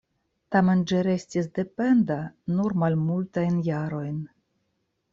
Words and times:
Tamen 0.53 0.79
ĝi 0.91 1.01
restis 1.07 1.51
dependa 1.59 2.17
nur 2.57 2.79
malmultajn 2.85 3.63
jarojn. 3.73 4.21